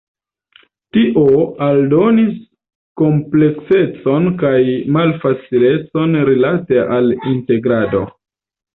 [0.95, 1.25] Tio
[1.65, 2.31] aldonis
[3.03, 4.57] kompleksecon kaj
[4.99, 8.07] malfacilecon rilate al integrado.